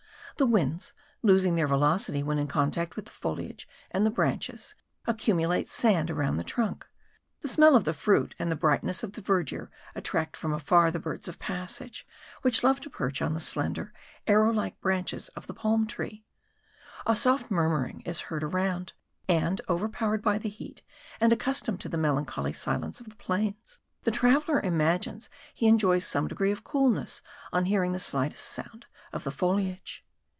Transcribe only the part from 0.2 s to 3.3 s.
The winds, losing their velocity when in contact with the